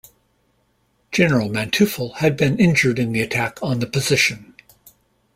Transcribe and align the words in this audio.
General 1.11 1.47
Manteuffel 1.49 2.15
had 2.15 2.35
been 2.35 2.57
injured 2.59 2.97
in 2.97 3.11
the 3.11 3.21
attack 3.21 3.61
on 3.61 3.77
the 3.81 3.85
position. 3.85 4.55